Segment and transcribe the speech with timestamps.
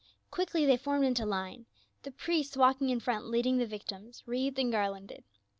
[0.31, 1.67] Quickly they formed into line,
[2.01, 5.23] the priests walking in front leading the \ ictims, wreathed and garlanded.